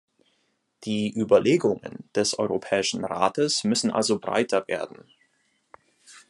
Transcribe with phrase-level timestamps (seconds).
[0.85, 5.05] Die Überlegungen des Europäischen Rates müssen also breiter werden.